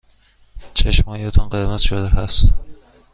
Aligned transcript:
چشمهایتان 0.73 1.49
قرمز 1.49 1.81
شده 1.81 2.17
است. 2.19 2.53